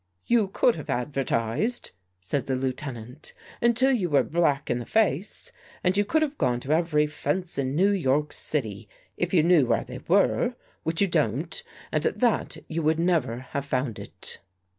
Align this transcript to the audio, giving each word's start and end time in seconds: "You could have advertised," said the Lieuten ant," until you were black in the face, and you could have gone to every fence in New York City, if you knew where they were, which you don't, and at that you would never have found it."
"You 0.35 0.47
could 0.47 0.77
have 0.77 0.89
advertised," 0.89 1.91
said 2.19 2.47
the 2.47 2.55
Lieuten 2.55 2.97
ant," 2.97 3.33
until 3.61 3.91
you 3.91 4.09
were 4.09 4.23
black 4.23 4.67
in 4.71 4.79
the 4.79 4.85
face, 4.87 5.51
and 5.83 5.95
you 5.95 6.03
could 6.05 6.23
have 6.23 6.39
gone 6.39 6.59
to 6.61 6.71
every 6.71 7.05
fence 7.05 7.59
in 7.59 7.75
New 7.75 7.91
York 7.91 8.33
City, 8.33 8.89
if 9.15 9.31
you 9.31 9.43
knew 9.43 9.67
where 9.67 9.83
they 9.83 9.99
were, 10.07 10.55
which 10.81 11.03
you 11.03 11.07
don't, 11.07 11.61
and 11.91 12.03
at 12.07 12.19
that 12.19 12.57
you 12.67 12.81
would 12.81 12.97
never 12.97 13.41
have 13.51 13.65
found 13.65 13.99
it." 13.99 14.39